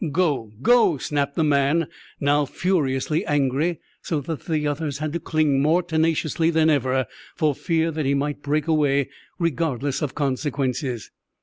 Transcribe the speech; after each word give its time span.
"Go—go!" 0.11 0.97
snapped 0.97 1.35
the 1.35 1.43
man, 1.43 1.85
now 2.19 2.47
furiously 2.47 3.23
angry, 3.27 3.79
so 4.01 4.19
that 4.21 4.45
the 4.45 4.65
others 4.67 4.97
had 4.97 5.13
to 5.13 5.19
cling 5.19 5.49
to 5.51 5.55
him 5.57 5.61
more 5.61 5.83
tenaciously 5.83 6.49
than 6.49 6.71
ever 6.71 7.05
for 7.35 7.53
fear 7.53 7.91
that 7.91 8.07
he 8.07 8.15
might 8.15 8.41
break 8.41 8.65
away, 8.67 9.09
regardless 9.37 10.01
of 10.01 10.15
consequences. 10.15 11.11